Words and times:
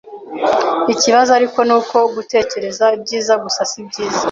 Ikibazo 0.93 1.31
ariko 1.39 1.59
ni 1.67 1.73
uko 1.79 1.97
gutekereza 2.15 2.85
ibyiza 2.97 3.33
gusa 3.43 3.61
sibyiza 3.71 4.19